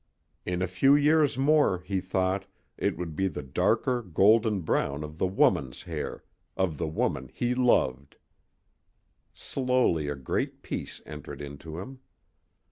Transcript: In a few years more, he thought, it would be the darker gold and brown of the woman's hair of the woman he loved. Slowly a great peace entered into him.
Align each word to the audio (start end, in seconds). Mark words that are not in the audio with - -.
In 0.47 0.63
a 0.63 0.67
few 0.67 0.95
years 0.95 1.37
more, 1.37 1.77
he 1.85 2.01
thought, 2.01 2.47
it 2.75 2.97
would 2.97 3.15
be 3.15 3.27
the 3.27 3.43
darker 3.43 4.01
gold 4.01 4.47
and 4.47 4.65
brown 4.65 5.03
of 5.03 5.19
the 5.19 5.27
woman's 5.27 5.83
hair 5.83 6.23
of 6.57 6.79
the 6.79 6.87
woman 6.87 7.29
he 7.31 7.53
loved. 7.53 8.15
Slowly 9.31 10.07
a 10.07 10.15
great 10.15 10.63
peace 10.63 11.03
entered 11.05 11.39
into 11.39 11.77
him. 11.77 11.99